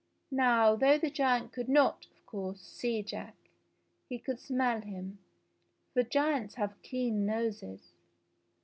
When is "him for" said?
4.81-6.01